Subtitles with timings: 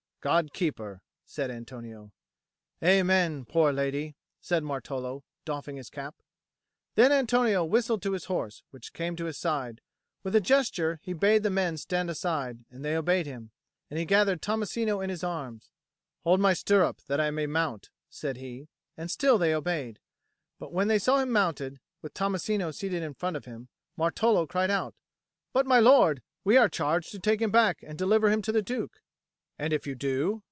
[0.23, 2.11] "God keep her," said Antonio.
[2.83, 6.13] "Amen, poor lady!" said Martolo, doffing his cap.
[6.93, 9.81] Then Antonio whistled to his horse, which came to his side;
[10.21, 13.49] with a gesture he bade the men stand aside, and they obeyed him;
[13.89, 15.71] and he gathered Tommasino in his arms.
[16.23, 19.99] "Hold my stirrup, that I may mount," said he; and still they obeyed.
[20.59, 24.69] But when they saw him mounted, with Tommasino seated in front of him, Martolo cried,
[25.51, 28.61] "But, my lord, we are charged to take him back and deliver him to the
[28.61, 29.01] Duke."
[29.59, 30.39] "And if you do?"